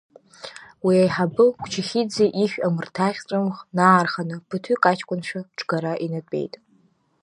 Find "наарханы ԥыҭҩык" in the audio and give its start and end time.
3.75-4.83